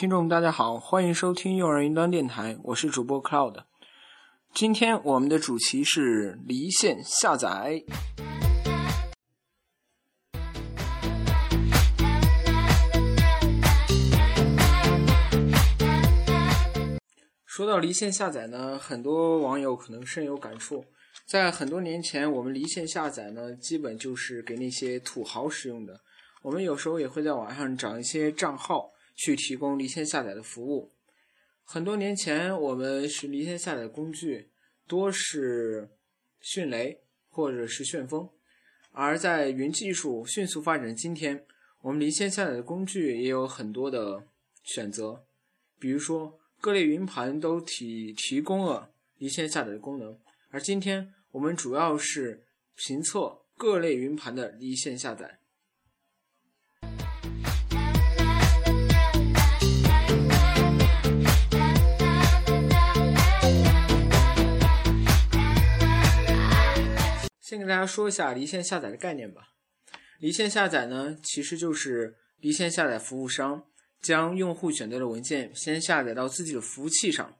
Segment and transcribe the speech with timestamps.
[0.00, 3.64] 听众，大家好，欢迎收听幼儿云端电台，我是主播 Cloud。
[4.54, 7.82] 今天我们的主题是离线下载。
[17.44, 20.82] 说到离线下载呢，很多网友可能深有感触。
[21.26, 26.00] 在很多年前，我们离线下载呢，基本就是给那些土豪使用的。
[26.40, 28.90] 我们有时候也会在网上找一些账号。
[29.20, 30.90] 去提供离线下载的服务。
[31.62, 34.48] 很多年前，我们是离线下载工具
[34.86, 35.90] 多是
[36.40, 38.30] 迅雷或者是旋风，
[38.92, 41.44] 而在云技术迅速发展的，今天
[41.82, 44.24] 我们离线下载的工具也有很多的
[44.64, 45.22] 选择。
[45.78, 55.39] 比如说，各类云盘都提提供了离线下载的功能，而今天我们主要是评测各类云盘的离线下载。
[67.50, 69.48] 先给大家说一下离线下载的概念吧。
[70.20, 73.64] 离线下载呢，其实就是离线下载服务商
[74.00, 77.36] 将用户选择的文件先下载到自己的服务器上。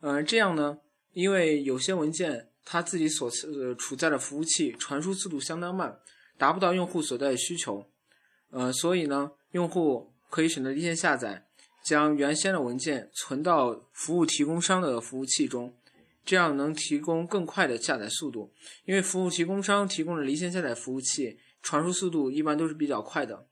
[0.00, 0.80] 嗯，这样呢，
[1.14, 5.98] 因为有些文件它自己所呃处在的服务器传输速度相当慢，
[6.36, 7.86] 达不到用户所在的需求。
[8.50, 11.46] 呃，所以呢，用户可以选择离线下载，
[11.82, 15.74] 将原先的文件存到服务提供商的服务器中。
[16.28, 18.52] 这样能提供更快的下载速度，
[18.84, 23.46] 因为服务提供商提供的离线下载服务器传输速度一般都是比较快的。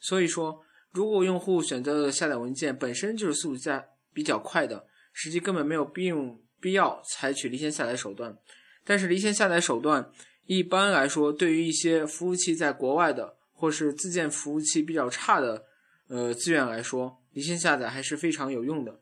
[0.00, 3.84] 所以说，如果用户选择的下载文件本身就是速度下
[4.14, 8.34] 比较快的，实际根本没有必用必要采取离线下载手段。
[8.82, 10.10] 但是离线下载手段
[10.46, 15.66] 一般来说，对于一些服务器在国外的或是自建服务器比较差的
[16.08, 19.00] 呃资源来说，离线下载还是非常有用的。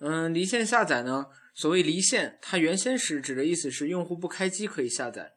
[0.00, 1.26] 嗯，离线下载呢？
[1.58, 5.32] 所谓离线，它原先是指的意思是用户不开机可以下载，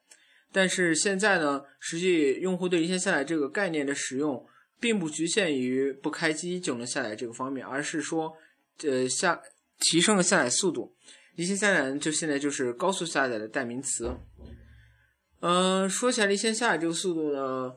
[0.51, 4.45] 但是现在呢，实际用户对离线下载这个概念的使用，
[4.79, 8.37] 并不局限于不开机就能下载这个方面，而是说，
[8.83, 9.41] 呃，下
[9.79, 10.95] 提升了下载速度。
[11.33, 14.15] 离线下载就现在就是高速下载的代名词。
[15.39, 17.73] 嗯，说起来离线下载这个速度呢，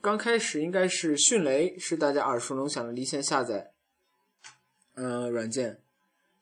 [0.00, 3.70] 刚开始应该是迅雷是大家耳熟能详的离线下载，
[4.96, 5.78] 嗯，软件。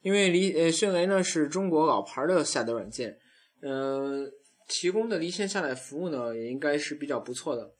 [0.04, 3.16] 因为离呃迅雷呢是中国老牌的下载软件，
[3.62, 4.30] 呃
[4.68, 7.70] 提供的离线下载服务呢也应该是比较不错的，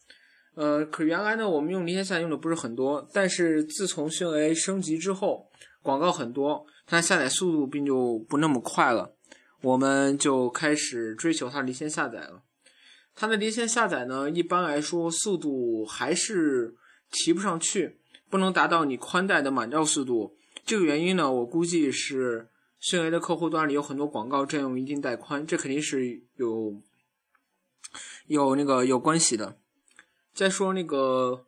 [0.55, 5.51] 呃可原来呢我们用离线下载用的不是很多，但是自从迅雷升级之后，
[5.83, 9.15] 广告很多，它下载速度并就不那么快了，
[9.61, 12.43] 我们就开始追求它离线下载了。
[13.15, 16.75] 它的离线下载呢一般来说速度还是
[17.11, 17.99] 提不上去，
[18.31, 20.35] 不能达到你宽带的满照速度。
[20.65, 22.49] 这个原因呢，我估计是
[22.81, 26.81] 迅雷的客户端里有很多广告占用一定带宽，这肯定是有
[28.27, 29.59] 有那个有关系的。
[30.33, 31.47] 再说那个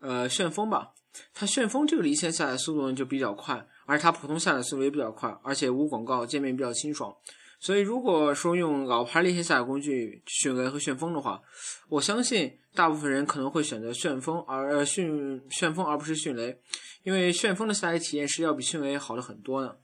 [0.00, 0.92] 呃旋风吧，
[1.32, 7.16] 它旋风这个离线下载速度呢就比较快，而且它普通下载速度也比较快，而且无广告，界面比较清爽。
[7.58, 11.40] 所以如果说用老牌离线下载工具迅雷和旋风的话，
[11.88, 16.60] 我相信大部分人可能会选择旋风而迅旋风而不是迅雷。
[17.04, 19.80] 因为旋风的下载体验是要比迅雷好的很多的。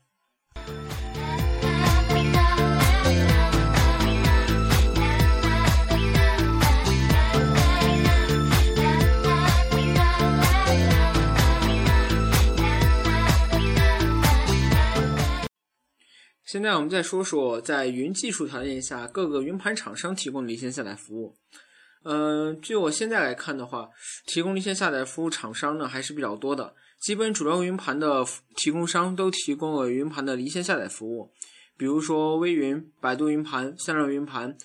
[16.45, 21.35] 现在我们再说说，在云技术条件下，各个云盘厂商提供的离线下载服务。
[22.03, 23.89] 嗯，据我现在来看的话，
[24.25, 26.73] 提供离线下载服务厂商呢还是比较多的。
[26.99, 31.31] 基本主流云盘的提供商都提供了云盘的离线下载服务，
[31.77, 34.55] 比如说微云、百度云盘、三六云盘，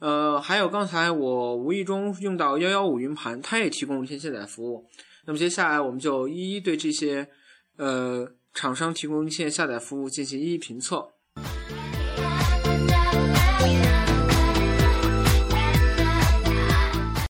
[0.00, 4.88] 呃，还有刚才我无意中用到幺幺五云盘，它也提供离线下载服务。
[5.26, 7.28] 那么接下来我们就一一对这些
[7.76, 11.08] 呃厂商提供离线下载服务进行一一评测。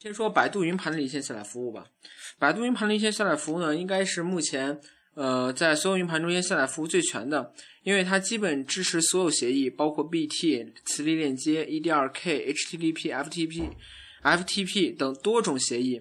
[0.07, 1.85] 先说百度云盘的离线下载服务吧。
[2.39, 4.79] 百度云盘的离线下载服务呢，应该是目前
[5.15, 13.73] 呃在所有云盘中间下载服务最全的，因为它基本支持所有协议，包括 BT、磁力链接、EDRK、HTTP、FTP、
[14.23, 16.01] FTP 等多种协议，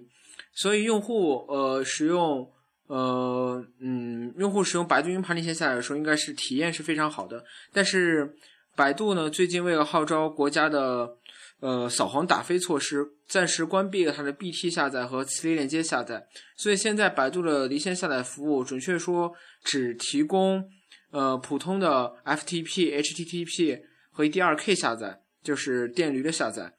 [0.54, 2.48] 所以用户呃使用
[2.86, 7.44] 呃嗯用户使用百度云盘离线下载的时候，应该是体验是非常好的。
[7.74, 8.36] 但是
[8.76, 11.18] 百度呢，最近为了号召国家的
[11.62, 16.28] 呃扫黄打非措施，暂时关闭了它的 BT 下载和磁力链接下载。
[16.56, 20.70] 所以现在百度的离线下载服务，准确说只提供
[21.12, 23.82] 呃普通的 FTP、HTTP
[24.12, 26.74] 和 EDRK 下载，就是电驴的下载。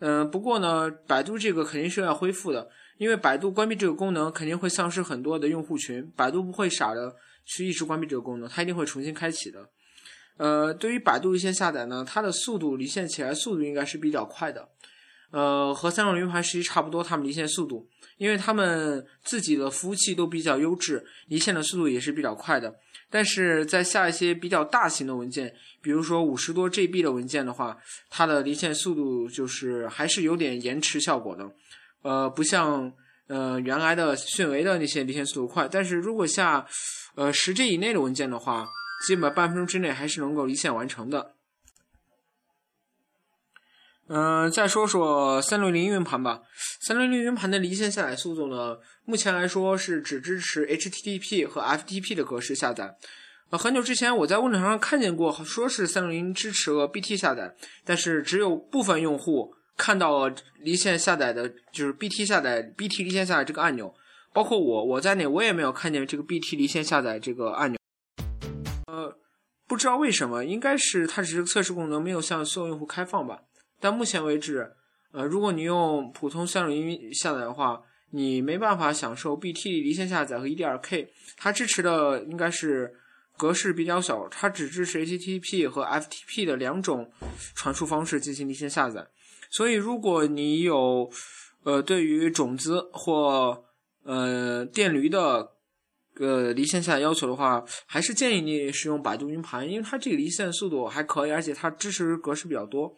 [0.00, 9.68] 嗯，不过呢，百度这个肯定是要恢复的，因为百度关闭这个功能肯定会丧失很多的用户群，百度不会傻的去一直关闭这个功能，它一定会重新开启的。
[10.38, 14.66] 呃，对于百度离线下载呢，它的速度离线起来速度应该是比较快的，
[15.30, 17.86] 呃，和三六零云盘实际差不多，它们离线速度，
[18.16, 22.74] 因为他们自己的服务器都比较优质，离线的速度也是比较快的。
[23.10, 27.76] 但是在下一些比较大型的文件，比如说五十多 GB 的文件的话，
[28.10, 31.50] 它的离线速度就是还是有点延迟效果的，
[32.02, 32.92] 呃，不像
[33.26, 35.66] 呃原来的迅维的那些离线速度快。
[35.66, 36.66] 但是如果下
[37.14, 38.68] 呃十 G 以内的文件的话，
[39.06, 41.34] 基本半分钟之内还是能够离线完成的。
[44.08, 46.40] 嗯，再说说三六零云盘吧。
[46.80, 52.96] 三六零云盘的离线下载速度呢，目前来说是只支持 HTTP 和 FTP 的格式下载。
[53.50, 57.54] 呃，很久之前我在论坛上看见过，说是三六零支持了 BT 下载，
[57.84, 63.94] 但是只有部分用户看到了离线下载的，就是 BT 下载、BT 离线下载这个按钮。
[64.32, 67.77] 包括我，我在内，我也没有看见这个 BT 离线下载这个按钮。
[68.88, 69.14] 呃
[69.66, 73.38] 不知道为什么，应该是它只是测试功能，没有向所有用户开放吧。
[73.78, 74.72] 但目前为止，
[75.12, 77.82] 呃，如果你用普通三六零下载的话，
[78.12, 81.08] 你没办法享受 BT 离线下载和 EDRK。
[81.36, 82.94] 它支持的应该是
[83.36, 87.12] 格式比较小，它只支持 HTTP 和 FTP 的两种
[87.54, 89.06] 传输方式进行离线下载。
[89.50, 91.10] 所以，如果你有
[91.64, 93.64] 呃对于种子或
[94.04, 95.52] 呃电驴的
[96.18, 102.96] 呃，离线下载要求的话，还是建议你使用百度云盘，因为它这个离线速度还可以，而且它支持格式比较多。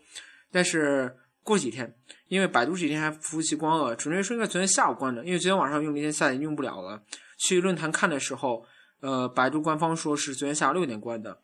[0.51, 1.95] 但是过几天，
[2.29, 7.03] 因为百度这几天还服务器关了，准确说应该昨天下午关的，因为昨天晚上用离线下载用不了了。
[7.39, 8.65] 去论坛看的时候，
[9.01, 11.41] 呃，百度官方说是昨天下午六点关的。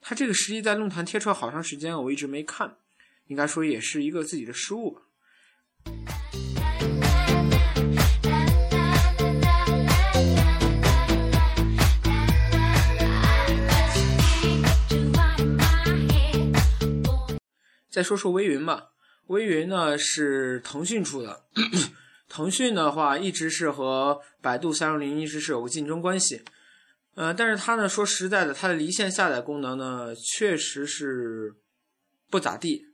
[0.00, 2.76] 它这个实际在论坛贴出来好长时间，我一直没看，
[3.26, 5.00] 应该说也是一个自己的失误吧。
[17.94, 18.88] 再说说微云吧，
[19.28, 21.44] 微云呢是腾讯出的，
[22.28, 26.42] 腾讯的话一直是和百度三六零一直是有个竞争关系，
[27.14, 31.54] 呃，但是它呢说实在的，它的离线下载功能呢确实是
[32.28, 32.84] 不咋地。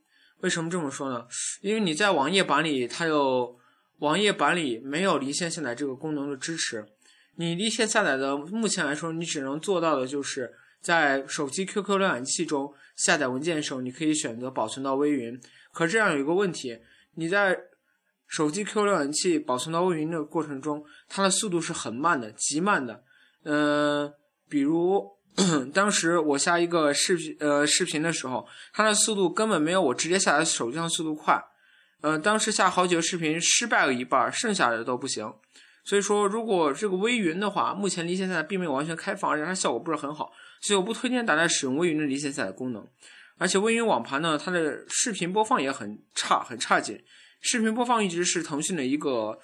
[0.41, 1.27] 为什么这么说呢？
[1.63, 3.59] 因为你在网页版里，它有
[4.01, 6.85] 网页版里没有离线下载这个功能的支持，
[7.37, 12.75] 你离线下载的目前来说，你只能做到的就是在手机 QQ 浏览器中。
[13.05, 15.41] 下载文件的时候，你可以选择保存到微云。
[15.73, 16.79] 可这样有一个问题，
[17.15, 17.59] 你在
[18.27, 23.03] 手机 QQ 浏览器保存到微云的过程中，它的速度是很慢的，极慢的。
[23.45, 24.13] 嗯，
[24.49, 25.03] 比如
[25.73, 31.43] 当时我下一个视频，呃，视频的时候，它的速度根本没有我直接下载手机上的速度快。
[32.03, 35.33] 呃，当时下好几个视频失败了一半，剩下的都不行。
[35.85, 40.31] 所以说，如果这个微云的话，目前离线下载并没有完全开放，而且它效果不是很好。
[40.61, 42.87] 所以我不推荐大家使用微云的离线下载功能，
[43.39, 47.03] 而且微云网盘呢，它的视频播放也很差，很差劲。
[47.41, 49.39] 视频播放一直是腾讯的一个，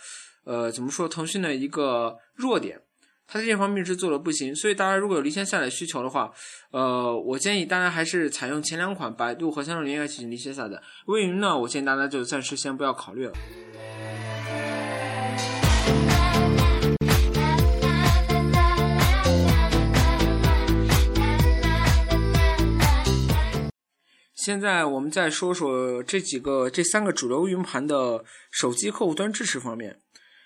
[0.45, 1.09] 呃，怎么说？
[1.09, 2.79] 腾讯的一个弱点，
[3.27, 4.55] 它在这方面是做的不行。
[4.55, 6.31] 所以大家如果有离线下载需求的话，
[6.73, 10.79] 呃，我建议大家还是采用前两款百度和三六零来进行离线下载。
[11.07, 13.33] 微云呢，我建议大家就暂时先不要考虑了。
[24.47, 29.99] 现在我们再说说这几个、这三个主流云盘的手机客户端支持方面。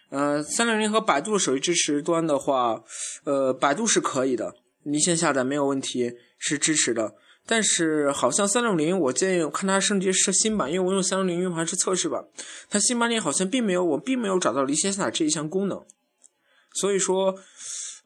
[0.09, 2.83] 呃，三六零和百度的手机支持端的话，
[3.25, 4.55] 呃，百度是可以的，
[4.85, 7.15] 离线下载没有问题，是支持的。
[7.45, 12.25] 但是好像三六零，我建议看它升级是新版，因为我用三六零云盘是测试版，
[12.71, 15.85] 它新版里好像并没有，我并没有找到离线下载这一项功能。
[16.75, 17.35] 所以说，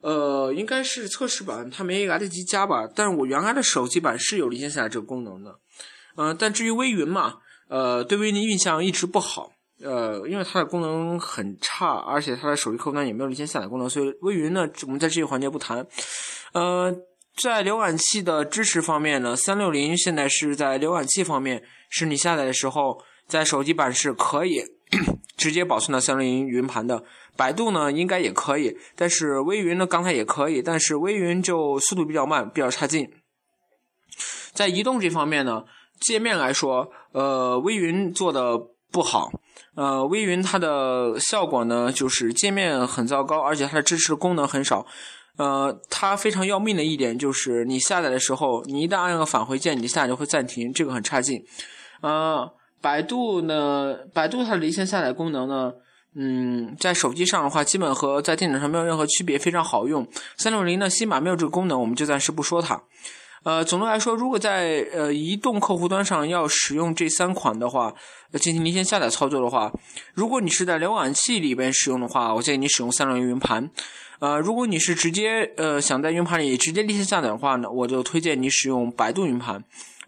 [0.00, 2.88] 呃，应该是测试版，它没来得及加吧。
[2.94, 5.58] 但是我原来的手机版是有离线下载这个功能的。
[6.16, 7.36] 嗯，但至于微云嘛，
[7.68, 15.86] 呃，对微云的印象一直不好，呃，因为它的功能很差，而且它的手机客户端也没有离线下载功能，所以微云呢，我们在这个环节不谈。
[16.52, 16.94] 呃，
[17.42, 24.62] 在浏览器的支持方面呢，三六零现在是在浏览器方面，是你下载的时候，在手机版是可以
[25.44, 27.04] 直接保存到三六零云盘的。
[27.36, 33.10] 百度呢，应该也可以，但是微云呢，刚才也可以，但是微云就速度比较慢，比较差劲。
[34.52, 35.64] 在移动这方面呢。
[36.00, 38.58] 界面来说，呃，微云做的
[38.92, 39.30] 不好。
[39.74, 44.84] 呃，微云它的效果呢，就是界面很糟糕，而且它的支持功能很少。
[45.38, 51.42] 呃，它非常要命的一点就是，你下载的时候，你一旦按个返回键，你下载就会暂停，这个很差劲。
[52.02, 52.52] 呃，
[52.84, 55.72] 百度呢，百度它的离线下载功能呢，
[56.14, 60.06] 嗯，在手机上的话，基本和在电脑上没有任何区别，非常好用。
[60.36, 62.82] 三六零呢，新版没有这个功能，我们就暂时不说它。
[63.44, 67.94] 呃，总的来说，如果在呃移动客户端上要使用这三款的话，
[68.34, 69.72] 进行离线下载操作的话，
[70.12, 73.70] 如果你是在浏览器里边使用的话，我建议你使用三六零云盘。
[74.18, 79.64] 呃，如果你是直接呃想在云盘里直接离线下载的话呢，我就推荐你使用百度云盘。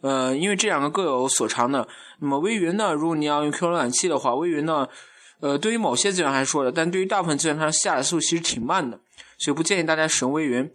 [0.07, 1.89] 呃，因为这两个各有所长的。
[2.21, 4.87] 那么微云呢，如果你要用 Q 浏览器的话，微云呢，
[5.41, 8.99] 呃，对于某些资源还是说的，但对于大部分资源它下载速度其实挺慢的，
[9.39, 10.71] 所以不建议大家使用微云。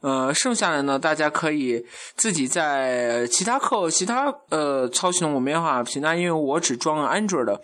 [0.00, 1.82] 呃，剩下的呢，大家可以
[2.14, 7.58] 自己在其他客、其他呃操系统我没办法评价，因为我只装了 Android。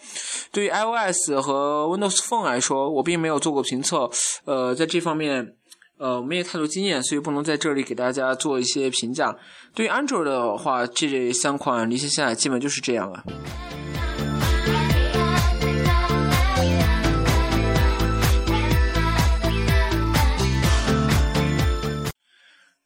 [0.51, 4.11] 对于 iOS 和 Windows Phone 来说，我并没有做过评测，
[4.47, 5.55] 呃，在这方面
[6.01, 9.37] 呃没有太多经验，所以不能在这里给大家做一些评价。
[9.75, 13.23] 对于安卓的话，这三款离线下载基本就是这样了。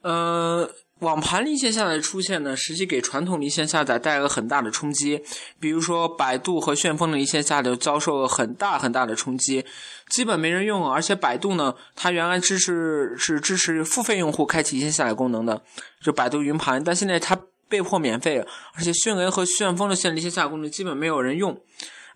[0.02, 0.68] 呃，
[1.04, 5.22] 网盘离线下载出现呢，实际给传统离线下载带来了很大的冲击。
[5.60, 9.64] 比如说，百度和旋风的离线下载遭受了很大很大的冲击，
[10.08, 10.90] 基本没人用。
[10.90, 15.62] 而且，百度呢，它原来支持是支持付费用户开启离线下载功能的，
[16.02, 18.44] 就百度云盘，但现在它被迫免费。
[18.74, 21.60] 而且，迅雷和旋风的线离线下载功能基本没有人用，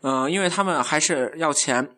[0.00, 1.88] 嗯，因为他们还是要钱。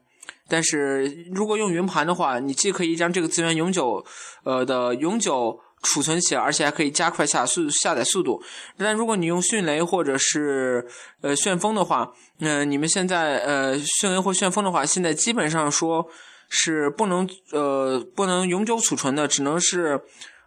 [0.48, 4.04] 但是如果用云盘的话，你既可以将这个资源永久，
[4.42, 5.60] 呃的永久。
[5.82, 8.42] 储存起来，而且还可以加快下速下载速度。
[8.76, 10.86] 但如果你用迅雷或者是
[11.22, 16.06] 呃旋风的话，嗯，你们现在呃迅雷或旋风的话，现在基本上说
[16.48, 20.00] 是不能呃不能永久储存的，只能是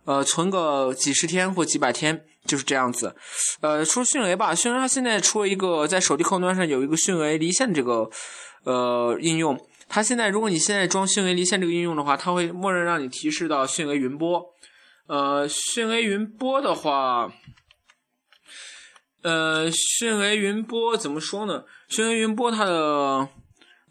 [0.05, 3.15] 呃存个几十天或几百天，就是这样子。
[3.61, 8.07] 呃，说迅雷吧，迅雷它现在出了一个在手机客户端上有一个迅雷离线这个
[8.65, 9.59] 呃应用。
[9.89, 14.53] 它现在如果你现在装迅雷离线这个应用的话，它会默认让你提示到迅雷云播。
[15.07, 17.33] 呃，迅雷云播的话，
[19.21, 21.65] 呃，迅雷云播怎么说呢？
[21.89, 23.29] 迅雷云播它的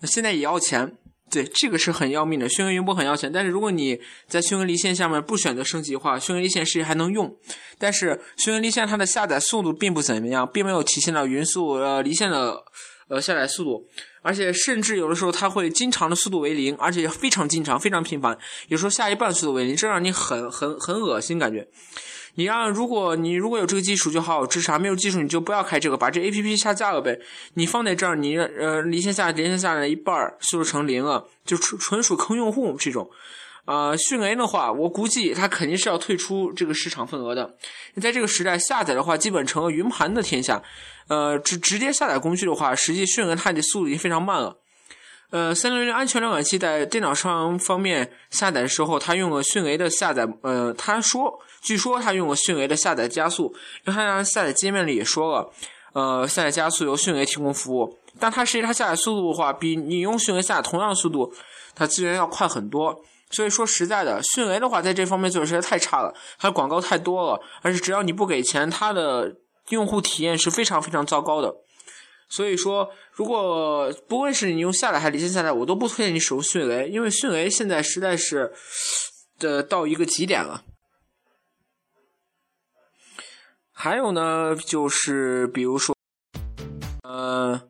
[0.05, 0.97] 现在也要钱，
[1.31, 2.49] 对，这个是很要命的。
[2.49, 7.37] 迅雷云播很要钱，但是如果你在迅雷离线下面不选择升级的话，迅雷离线实际还能用。
[7.79, 12.65] 但是迅雷离线它的下载速度并不怎么样，并没有体现到匀速呃离线的
[13.09, 13.87] 呃下载速度。
[14.23, 21.67] 而且甚至有的时候它会经常的速度为零，而且非常经常、非常频繁，有时候下一半速度为零，这让你很很很恶心感觉。
[22.37, 27.19] 你让如果你如果有这个技术就好好支持，没有技术你就不要开这个，把这 A P P 下架了呗。
[27.55, 33.11] 你放在这儿，你呃离线下离线下来一半速度成零了，就纯纯属坑用户这种。
[33.65, 37.55] 啊，迅雷的话，我估计它肯定是要退出这个市场份额的。
[38.01, 40.63] 在这个时代，下载的话基本成了云盘的天下。
[41.09, 44.57] 呃，直直接下载工具的话，实际迅雷它的速度已经非常慢了。
[45.31, 53.55] 呃，三六零安全浏览器在电脑上方面下载的时候，它用了迅雷的下载，呃，他说，据说他用了迅雷的下载加速，
[53.87, 55.51] 因为它下载界面里也说了，
[55.93, 61.33] 呃，下载加速由迅雷提供服务，但它实际它下载速度的话，比你用迅雷下载同样速度，
[61.75, 63.03] 它资源要快很多。
[63.33, 69.37] 所以说实在的，迅雷的话在这方面做的实在太差了，它的广告太多了，而且只要你不给钱，它的。
[69.69, 71.55] 用户体验是非常非常糟糕的，
[72.29, 78.53] 所以说，如果不论是你用下载还是离线下载，我都不推荐你使用迅雷，因为迅雷现在实在是
[79.39, 80.65] 的到一个极点了。
[83.71, 85.97] 还有呢，就是比如说，
[87.05, 87.63] 呃，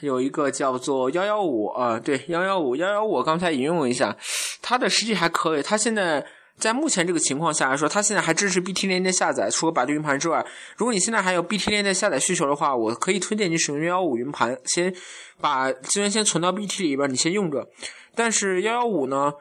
[0.00, 4.16] 有一个叫做幺幺五啊，对，幺幺五幺幺五，刚才引用了一下，
[4.62, 6.26] 它的实际还可以，它现在。
[6.58, 9.48] 在目前这个情况下来说，它现在还支持 BT 连接下载。
[9.50, 10.44] 除了百度云盘之外，
[10.76, 14.94] 如果你现在还有 BT 连接下载需求的话，我可以推荐你使用幺幺五云盘，先
[15.40, 17.66] 把资源先存到 BT 里边，你先用着。
[18.14, 19.32] 但是幺幺五呢，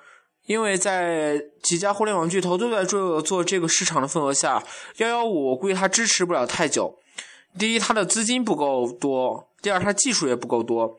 [0.45, 4.63] 因为在几家互联网巨头都在做做这个市场的份额下，
[4.99, 6.97] 幺幺五我估计它支持不了太久。
[7.57, 10.97] 第一，它的资金不够多；第二，它技术也不够多。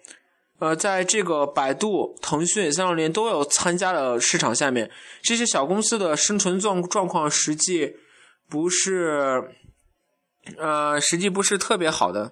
[0.61, 4.91] 呃，在这个百度、腾讯、三六零都有参加的市场下面，
[5.23, 7.95] 这些小公司的生存状状况实际
[8.47, 9.43] 不是，
[10.59, 12.31] 呃，实际不是特别好的。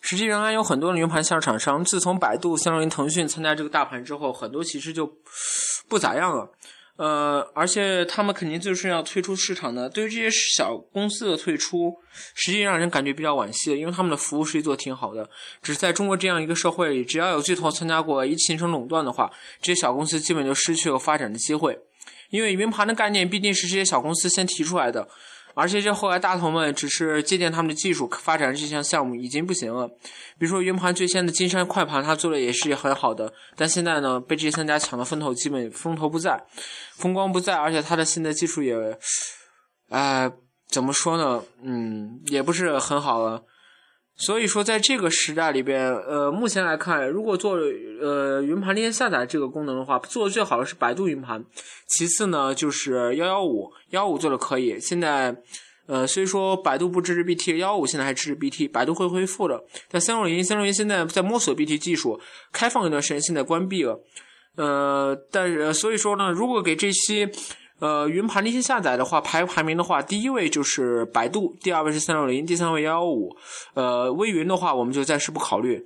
[0.00, 5.10] 实际仍然有很多的云盘项厂商，自从百度、三六零、腾讯参加这个大盘之后，很多其实就
[5.88, 6.50] 不咋样了。
[6.96, 9.88] 呃，而且他们肯定就是要退出市场的。
[9.88, 11.96] 对于这些小公司的退出，
[12.34, 15.28] 实际让人感觉比较惋惜，因为他们的服务实际做挺好的。
[15.62, 19.30] 只是在中国这样一个社会里，只要有巨头参加过，一形成垄断的话，
[19.60, 21.78] 这些小公司基本就失去了发展的机会。
[22.30, 25.08] 因为云盘的概念毕竟是这些小公司先提出来的。
[25.54, 29.86] 而且这后来大头们只是借鉴他们的技术发展这项项目已经不行了。
[30.38, 36.42] 比如说云盘最先的金山快盘，他做的也是很好的，但现在呢被这三家抢的风头基本风头不在，
[36.96, 38.74] 风光不在，而且他的现在技术也，
[39.88, 40.30] 哎，
[40.68, 41.42] 怎么说呢？
[41.62, 43.42] 嗯，也不是很好了。
[44.16, 47.56] 所以说，在这个时代里边，呃，目前来看，如果做
[48.00, 51.44] 呃云盘离线下载这个功能的话，做的最好的是百度云盘，
[51.88, 54.78] 其次呢就是幺幺五，幺幺五做的可以。
[54.78, 55.34] 现在，
[55.86, 59.64] 呃，虽说百度不支持 BT，幺幺五现在还支持 BT，百度会恢复的。
[59.90, 62.20] 但三六零，三六零现在在摸索 BT 技术，
[62.52, 64.00] 开放一段时间，现在关闭了。
[64.56, 67.32] 呃，但是所以说呢，如果给这些。
[67.82, 73.36] 呃，云盘那些下载的话，排排名的话，第一位就是百度，第二位是三六零，第三位幺幺五。
[73.74, 75.84] 呃，微云的话，我们就暂时不考虑。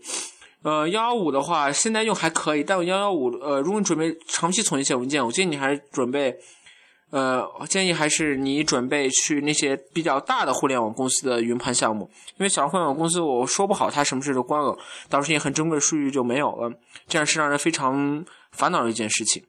[0.62, 6.36] 呃，幺幺五的话，现在用还可以，但幺幺五，呃，如果你准备长期存一些文件，我建议你还是准备，
[7.08, 14.76] 呃，建议还是你准备去那些比较大的互联网公司的云盘项目，因为小互联网公司，我说不好它什么时候关了，
[15.08, 16.70] 到时候也很珍贵的数据就没有了，
[17.08, 18.22] 这样是让人非常
[18.52, 19.42] 烦恼的一件事情。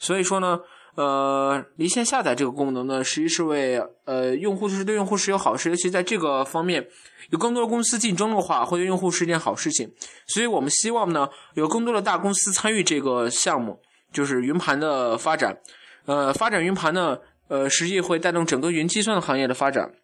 [0.00, 0.58] 所以说呢。
[0.94, 6.86] 呃，离线下载这个功能呢，实际是为呃用户就是对用户是有好事，尤其在这个方面
[7.30, 9.90] 有更多的公司竞争的话，会对用户是一件好事情。
[10.26, 13.80] 所以我们希望呢，有更多的大公司参与这个项目，
[14.12, 15.58] 就是云盘的发展。
[16.04, 17.16] 呃，发展云盘呢，
[17.48, 19.94] 呃，实际会带动整个云计算行业的发展，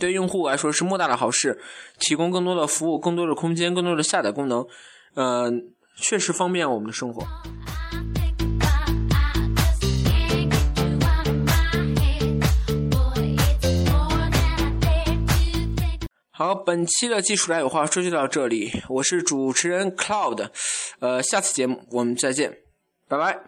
[0.00, 1.60] 对用户来说是莫大的好事，
[2.00, 4.66] 提供更多的服务、更多的空间、更多的下载功能，
[5.14, 5.52] 呃，
[5.94, 7.22] 确实方便我们的生活。
[16.54, 20.50] 本期的技术来有话说就到这里，我是主持人 Cloud，
[21.00, 22.58] 呃，下次节目我们再见，
[23.08, 23.38] 拜拜。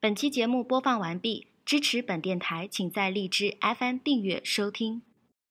[0.00, 5.02] 本期节目播放完毕，支持本电台，请在荔枝 FM 订阅收听。